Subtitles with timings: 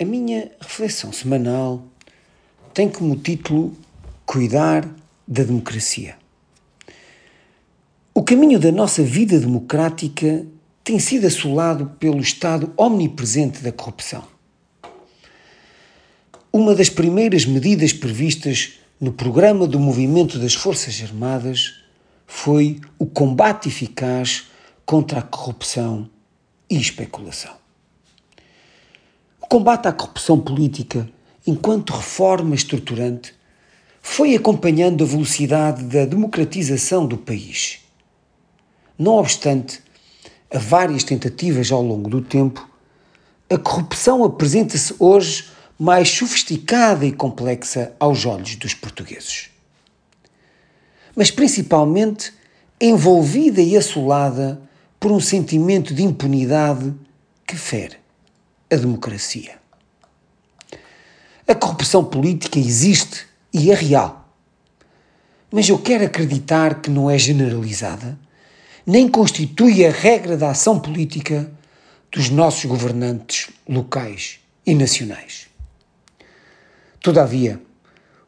[0.00, 1.86] A minha reflexão semanal
[2.72, 3.76] tem como título
[4.24, 4.88] Cuidar
[5.28, 6.16] da Democracia.
[8.14, 10.46] O caminho da nossa vida democrática
[10.82, 14.24] tem sido assolado pelo estado omnipresente da corrupção.
[16.50, 21.74] Uma das primeiras medidas previstas no programa do movimento das Forças Armadas
[22.26, 24.44] foi o combate eficaz
[24.86, 26.08] contra a corrupção
[26.70, 27.59] e especulação
[29.50, 31.10] combate à corrupção política,
[31.44, 33.34] enquanto reforma estruturante,
[34.00, 37.80] foi acompanhando a velocidade da democratização do país.
[38.96, 39.82] Não obstante
[40.54, 42.64] a várias tentativas ao longo do tempo,
[43.50, 49.50] a corrupção apresenta-se hoje mais sofisticada e complexa aos olhos dos portugueses.
[51.16, 52.32] Mas principalmente
[52.80, 54.62] envolvida e assolada
[55.00, 56.94] por um sentimento de impunidade
[57.44, 57.99] que fere
[58.70, 59.58] a democracia.
[61.46, 64.28] A corrupção política existe e é real.
[65.50, 68.16] Mas eu quero acreditar que não é generalizada,
[68.86, 71.50] nem constitui a regra da ação política
[72.12, 75.48] dos nossos governantes locais e nacionais.
[77.00, 77.60] Todavia,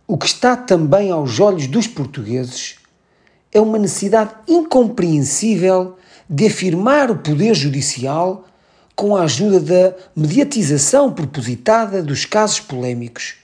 [0.07, 2.77] o que está também aos olhos dos portugueses
[3.53, 5.97] é uma necessidade incompreensível
[6.29, 8.49] de afirmar o poder judicial
[8.95, 13.35] com a ajuda da mediatização propositada dos casos polémicos.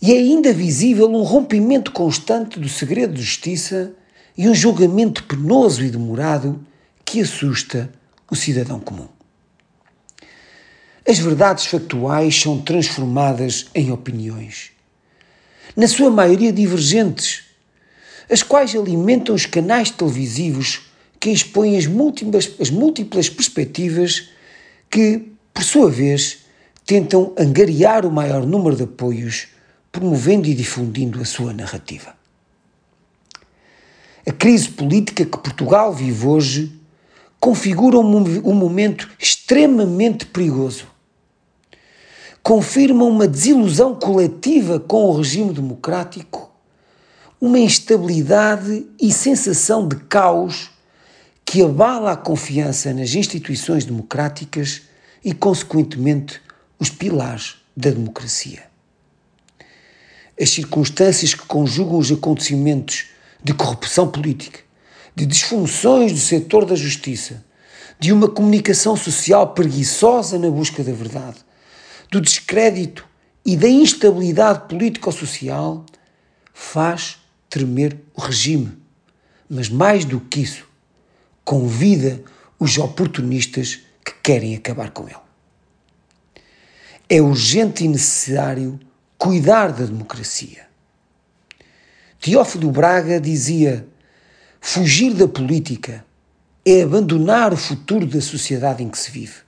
[0.00, 3.92] E é ainda visível um rompimento constante do segredo de justiça
[4.36, 6.64] e um julgamento penoso e demorado
[7.04, 7.90] que assusta
[8.30, 9.08] o cidadão comum.
[11.06, 14.70] As verdades factuais são transformadas em opiniões,
[15.76, 17.42] na sua maioria divergentes,
[18.30, 20.82] as quais alimentam os canais televisivos
[21.18, 24.28] que expõem as múltiplas, as múltiplas perspectivas
[24.92, 26.40] que, por sua vez,
[26.84, 29.48] tentam angariar o maior número de apoios,
[29.90, 32.14] promovendo e difundindo a sua narrativa.
[34.26, 36.78] A crise política que Portugal vive hoje
[37.40, 40.86] configura um, momento extremamente perigoso.
[42.42, 46.52] Confirma uma desilusão coletiva com o regime democrático,
[47.40, 50.70] uma instabilidade e sensação de caos
[51.52, 54.84] que abala a confiança nas instituições democráticas
[55.22, 56.40] e, consequentemente,
[56.78, 58.62] os pilares da democracia.
[60.40, 63.08] As circunstâncias que conjugam os acontecimentos
[63.44, 64.60] de corrupção política,
[65.14, 67.44] de disfunções do setor da justiça,
[68.00, 71.36] de uma comunicação social preguiçosa na busca da verdade,
[72.10, 73.06] do descrédito
[73.44, 75.84] e da instabilidade político-social,
[76.54, 77.18] faz
[77.50, 78.72] tremer o regime.
[79.50, 80.71] Mas mais do que isso,
[81.44, 82.22] convida
[82.58, 85.16] os oportunistas que querem acabar com ele.
[87.08, 88.78] É urgente e necessário
[89.18, 90.66] cuidar da democracia.
[92.20, 93.86] Teófilo Braga dizia:
[94.60, 96.04] fugir da política
[96.64, 99.40] é abandonar o futuro da sociedade em que se vive.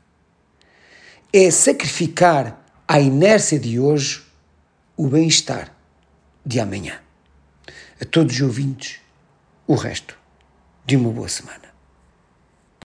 [1.32, 4.22] É sacrificar à inércia de hoje
[4.96, 5.74] o bem-estar
[6.44, 7.00] de amanhã.
[8.00, 9.00] A todos os ouvintes,
[9.66, 10.18] o resto
[10.84, 11.63] de uma boa semana.